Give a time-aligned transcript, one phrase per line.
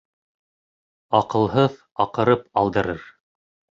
[1.19, 3.05] Аҡылһыҙ аҡырып алдырыр.